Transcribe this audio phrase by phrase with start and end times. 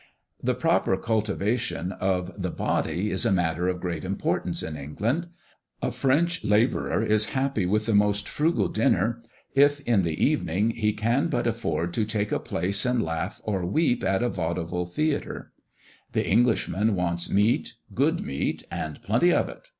[0.41, 5.27] The proper cultivation of the body is a matter of great importance in England.
[5.79, 9.21] A French labourer is happy with the most frugal dinner,
[9.53, 13.63] if, in the evening, he can but afford to take a place and laugh or
[13.63, 15.51] weep at a vaudeville theatre.
[16.13, 19.67] The Englishman wants meat, good meat, and plenty of it.